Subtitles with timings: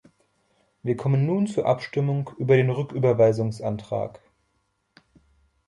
[0.81, 4.19] Wir kommen nun zur Abstimmung über den Rücküberweisungsantrag.